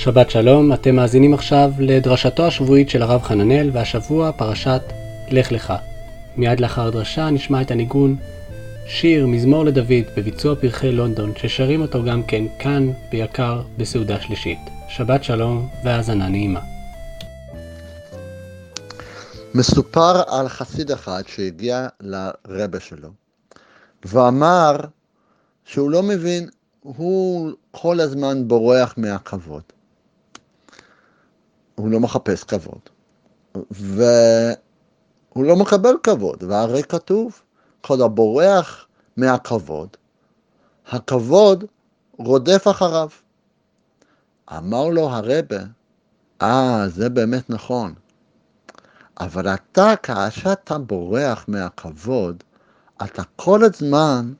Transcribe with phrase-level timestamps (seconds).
[0.00, 4.82] שבת שלום, אתם מאזינים עכשיו לדרשתו השבועית של הרב חננאל, והשבוע פרשת
[5.30, 5.72] לך לך.
[6.36, 8.16] מיד לאחר הדרשה נשמע את הניגון
[8.86, 14.58] שיר מזמור לדוד בביצוע פרחי לונדון, ששרים אותו גם כן כאן ביקר בסעודה שלישית.
[14.88, 16.60] שבת שלום והאזנה נעימה.
[19.54, 23.08] מסופר על חסיד אחד שהגיע לרבה שלו
[24.04, 24.76] ואמר
[25.64, 26.48] שהוא לא מבין,
[26.82, 29.77] הוא כל הזמן בורח מהכבוד.
[31.78, 32.80] הוא לא מחפש כבוד.
[33.70, 37.40] והוא לא מקבל כבוד, והרי כתוב,
[37.80, 39.88] כל הבורח מהכבוד,
[40.86, 41.64] הכבוד
[42.18, 43.08] רודף אחריו.
[44.56, 45.56] אמר לו הרבה,
[46.42, 47.94] אה, זה באמת נכון.
[49.20, 52.44] אבל אתה, כאשר אתה בורח מהכבוד,
[53.04, 54.32] אתה כל הזמן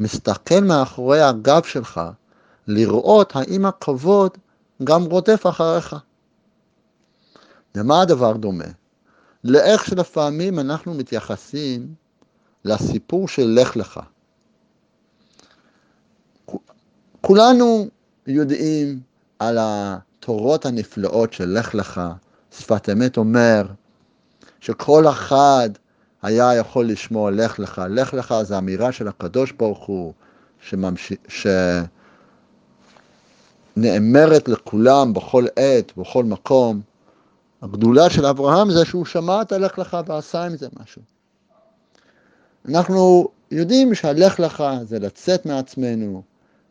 [0.00, 2.00] מסתכל מאחורי הגב שלך
[2.66, 4.38] לראות האם הכבוד
[4.84, 5.96] גם רודף אחריך.
[7.76, 8.64] למה הדבר דומה?
[9.44, 11.94] לאיך שלפעמים אנחנו מתייחסים
[12.64, 14.00] לסיפור של לך לך.
[17.20, 17.88] כולנו
[18.26, 19.00] יודעים
[19.38, 22.00] על התורות הנפלאות של לך לך,
[22.58, 23.66] שפת אמת אומר
[24.60, 25.70] שכל אחד
[26.22, 27.82] היה יכול לשמוע לך לך.
[27.90, 30.12] לך לך זה אמירה של הקדוש ברוך הוא,
[30.60, 31.12] שממש...
[33.76, 36.80] שנאמרת לכולם בכל עת, בכל מקום.
[37.66, 41.02] הגדולה של אברהם זה שהוא שמע את הלך לך ועשה עם זה משהו.
[42.68, 46.22] אנחנו יודעים שהלך לך זה לצאת מעצמנו,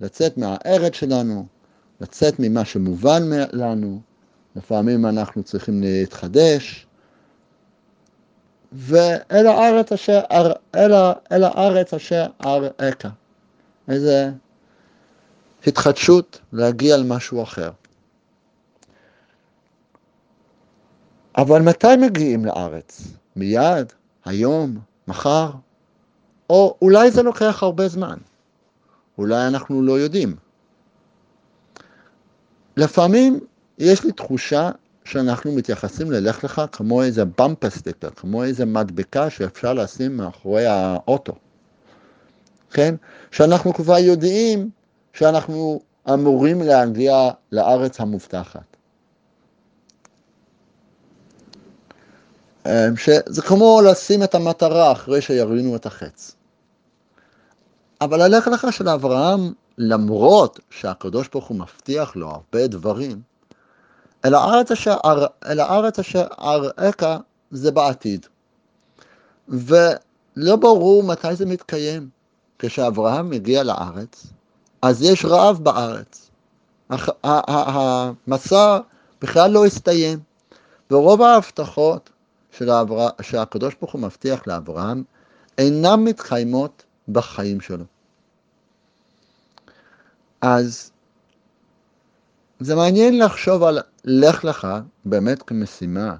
[0.00, 1.46] לצאת מהארץ שלנו,
[2.00, 4.00] לצאת ממה שמובן לנו,
[4.56, 6.86] לפעמים אנחנו צריכים להתחדש,
[8.72, 10.20] ואל הארץ אשר,
[10.74, 10.92] אל,
[11.32, 13.06] אל הארץ אשר אראך.
[13.88, 14.30] איזה
[15.66, 17.70] התחדשות להגיע למשהו אחר.
[21.40, 23.02] אבל מתי מגיעים לארץ?
[23.36, 23.92] מיד?
[24.24, 24.78] היום?
[25.08, 25.50] מחר?
[26.50, 28.16] או אולי זה לוקח הרבה זמן.
[29.18, 30.36] אולי אנחנו לא יודעים.
[32.76, 33.40] לפעמים
[33.78, 34.70] יש לי תחושה
[35.04, 41.32] שאנחנו מתייחסים ללך לך כמו איזה במפר סטיקר, כמו איזה מדבקה שאפשר לשים מאחורי האוטו.
[42.70, 42.94] כן?
[43.30, 44.70] שאנחנו כבר יודעים
[45.12, 45.80] שאנחנו
[46.12, 48.69] אמורים להגיע לארץ המובטחת.
[52.96, 56.34] שזה כמו לשים את המטרה אחרי שירינו את החץ.
[58.00, 63.20] אבל הלך לך של אברהם, למרות שהקדוש ברוך הוא מבטיח לו הרבה דברים,
[64.24, 64.96] אל הארץ אשר,
[65.46, 67.04] אל הארץ אשר אראך
[67.50, 68.26] זה בעתיד.
[69.48, 72.08] ולא ברור מתי זה מתקיים.
[72.58, 74.26] כשאברהם מגיע לארץ,
[74.82, 76.30] אז יש רעב בארץ.
[77.22, 78.78] המסע
[79.20, 80.18] בכלל לא הסתיים.
[80.90, 82.10] ורוב ההבטחות
[82.52, 83.08] של האבר...
[83.22, 85.02] שהקדוש ברוך הוא מבטיח לאברהם
[85.58, 87.84] אינן מתקיימות בחיים שלו.
[90.40, 90.90] אז
[92.60, 94.68] זה מעניין לחשוב על לך לך
[95.04, 96.16] באמת כמשימה,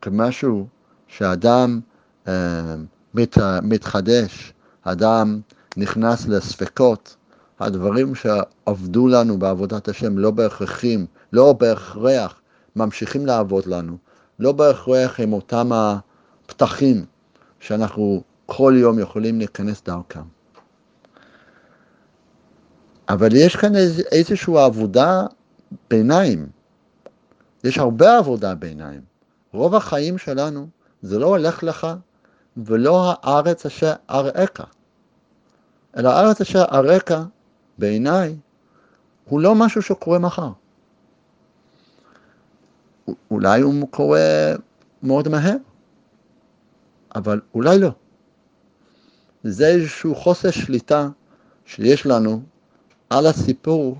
[0.00, 0.66] כמשהו
[1.08, 1.80] שאדם
[2.28, 2.74] אה,
[3.14, 4.52] מת, מתחדש,
[4.82, 5.40] אדם
[5.76, 7.16] נכנס לספקות,
[7.60, 12.40] הדברים שעבדו לנו בעבודת השם לא בהכרחים, לא בהכרח
[12.76, 13.96] ממשיכים לעבוד לנו,
[14.42, 17.04] לא בהכרח עם אותם הפתחים
[17.60, 20.22] שאנחנו כל יום יכולים להיכנס דרכם.
[23.08, 25.26] אבל יש כאן איז, איזושהי עבודה
[25.90, 26.48] ביניים.
[27.64, 29.00] יש הרבה עבודה ביניים.
[29.52, 30.68] רוב החיים שלנו
[31.02, 31.86] זה לא הולך לך
[32.56, 34.60] ולא הארץ אשר אראך.
[35.96, 37.12] אלא הארץ אשר אראך,
[37.78, 38.36] בעיניי,
[39.24, 40.50] הוא לא משהו שקורה מחר.
[43.30, 44.54] אולי הוא קורה
[45.02, 45.56] מאוד מהר,
[47.14, 47.90] אבל אולי לא.
[49.44, 51.08] זה איזשהו חוסר שליטה
[51.66, 52.42] שיש לנו
[53.10, 53.96] על הסיפור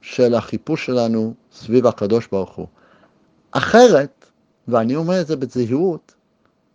[0.00, 2.66] של החיפוש שלנו סביב הקדוש ברוך הוא.
[3.50, 4.24] אחרת,
[4.68, 6.14] ואני אומר את זה בזהירות,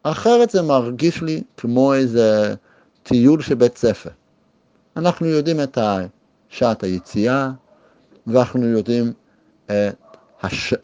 [0.04, 2.56] אחרת זה מרגיש לי כמו איזה
[3.04, 4.10] טיול של בית ספר.
[4.98, 5.78] אנחנו יודעים את
[6.50, 7.52] שעת היציאה,
[8.28, 9.14] ואנחנו יודעים
[9.66, 9.74] את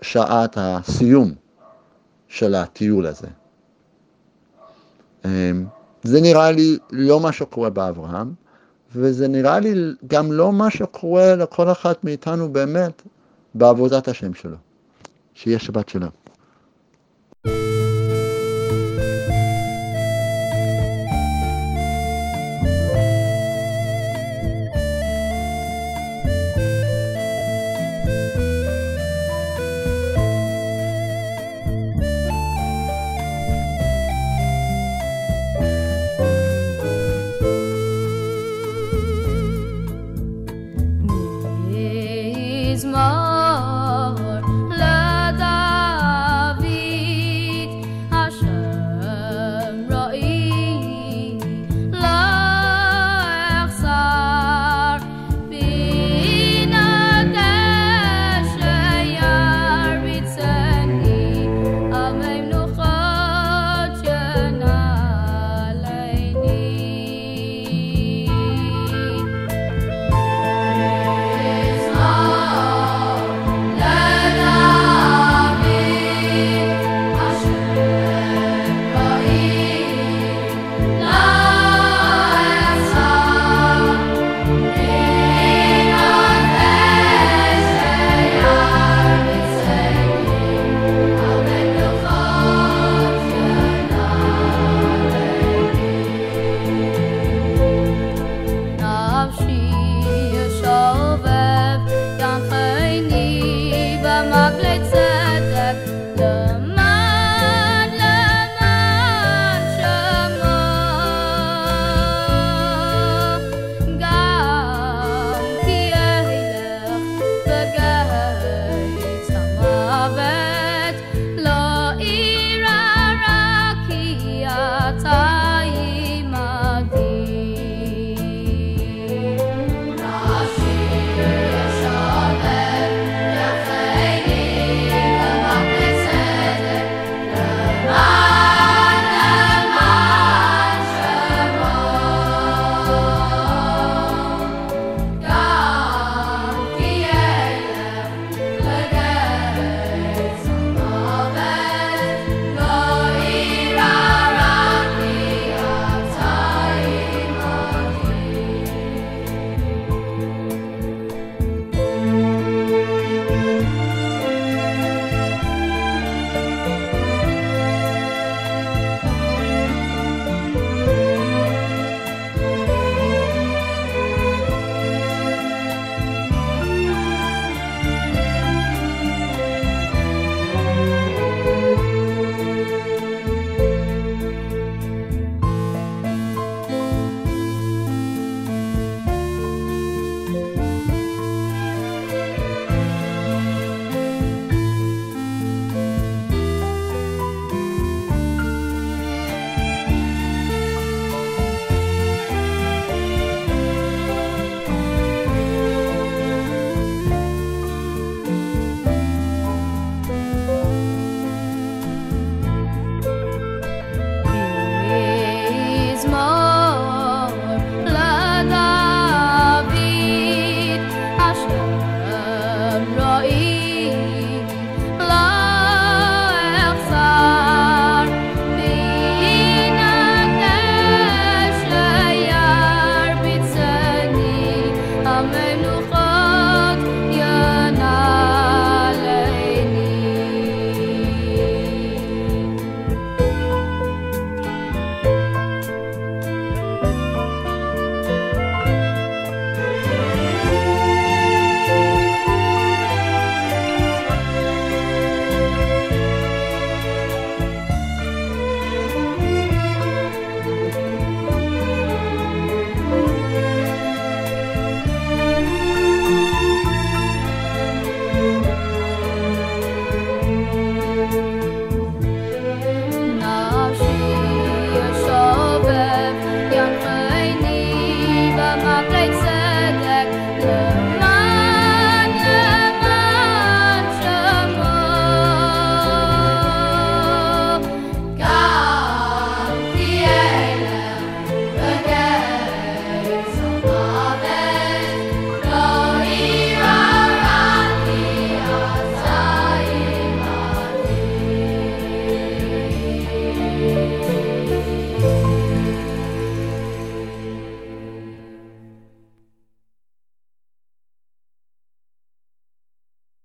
[0.01, 1.33] שעת הסיום
[2.27, 3.27] של הטיול הזה.
[5.25, 5.65] אמ,
[6.03, 8.33] זה נראה לי לא מה שקורה באברהם,
[8.95, 9.73] וזה נראה לי
[10.07, 13.01] גם לא מה שקורה לכל אחת מאיתנו באמת
[13.55, 14.57] בעבודת השם שלו.
[15.33, 16.20] שיהיה שבת שלום.